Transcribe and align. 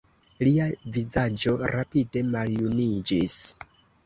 Lia 0.47 0.63
vizaĝo 0.95 1.53
rapide 1.75 2.25
maljuniĝis. 2.33 3.39